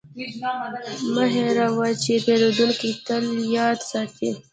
مه 1.13 1.23
هېروه 1.33 1.89
چې 2.03 2.13
پیرودونکی 2.25 2.89
تل 3.05 3.25
یاد 3.57 3.79
ساتي. 3.89 4.31